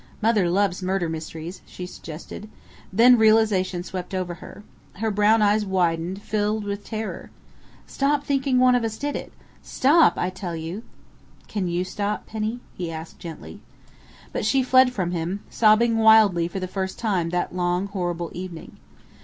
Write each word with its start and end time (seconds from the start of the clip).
Mother 0.19 0.49
loves 0.49 0.81
murder 0.81 1.07
mysteries," 1.07 1.61
she 1.67 1.85
suggested. 1.85 2.49
Then 2.91 3.19
realization 3.19 3.83
swept 3.83 4.15
over 4.15 4.33
her. 4.33 4.63
Her 4.93 5.11
brown 5.11 5.43
eyes 5.43 5.63
widened, 5.63 6.23
filled 6.23 6.63
with 6.63 6.83
terror. 6.83 7.29
"Stop 7.85 8.23
thinking 8.25 8.57
one 8.57 8.73
of 8.73 8.83
us 8.83 8.97
did 8.97 9.15
it! 9.15 9.31
Stop, 9.61 10.17
I 10.17 10.31
tell 10.31 10.55
you!" 10.55 10.81
"Can 11.47 11.67
you 11.67 11.83
stop, 11.83 12.25
Penny?" 12.25 12.59
he 12.75 12.89
asked 12.91 13.19
gently. 13.19 13.61
But 14.33 14.43
she 14.43 14.63
fled 14.63 14.91
from 14.91 15.11
him, 15.11 15.41
sobbing 15.51 15.99
wildly 15.99 16.47
for 16.47 16.59
the 16.59 16.67
first 16.67 16.97
time 16.97 17.29
that 17.29 17.55
long, 17.55 17.85
horrible 17.85 18.31
evening. 18.33 18.77